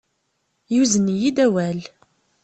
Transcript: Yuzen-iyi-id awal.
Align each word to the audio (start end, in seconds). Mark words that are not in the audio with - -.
Yuzen-iyi-id 0.73 1.37
awal. 1.45 1.79